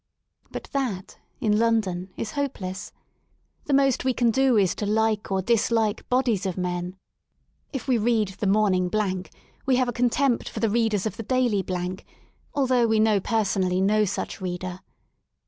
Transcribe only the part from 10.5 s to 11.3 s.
the readers of the